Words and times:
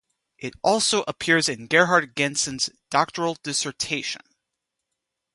It 0.39 0.55
also 0.63 1.03
appears 1.07 1.47
in 1.47 1.67
Gerhard 1.67 2.15
Gentzen's 2.15 2.71
doctoral 2.89 3.37
dissertation. 3.43 4.23